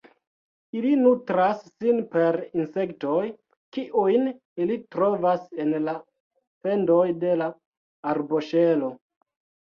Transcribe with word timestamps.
Ili 0.77 0.91
nutras 0.99 1.57
sin 1.81 1.97
per 2.13 2.37
insektoj, 2.61 3.25
kiujn 3.77 4.25
ili 4.65 4.77
trovas 4.95 5.43
en 5.65 5.75
la 5.89 5.95
fendoj 6.63 7.03
de 7.25 7.35
arboŝelo. 8.15 8.91